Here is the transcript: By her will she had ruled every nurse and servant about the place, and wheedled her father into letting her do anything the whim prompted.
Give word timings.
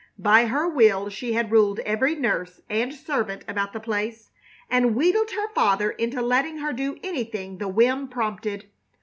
By 0.17 0.47
her 0.47 0.67
will 0.67 1.09
she 1.09 1.33
had 1.33 1.51
ruled 1.51 1.77
every 1.81 2.15
nurse 2.15 2.59
and 2.71 2.91
servant 2.91 3.43
about 3.47 3.71
the 3.71 3.79
place, 3.79 4.31
and 4.67 4.95
wheedled 4.95 5.29
her 5.29 5.53
father 5.53 5.91
into 5.91 6.23
letting 6.23 6.57
her 6.57 6.73
do 6.73 6.97
anything 7.03 7.59
the 7.59 7.67
whim 7.67 8.07
prompted. 8.07 8.65